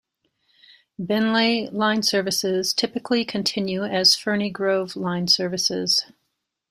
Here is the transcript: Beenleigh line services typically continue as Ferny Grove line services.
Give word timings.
Beenleigh 0.99 1.69
line 1.71 2.01
services 2.01 2.73
typically 2.73 3.23
continue 3.23 3.83
as 3.83 4.15
Ferny 4.15 4.49
Grove 4.49 4.95
line 4.95 5.27
services. 5.27 6.05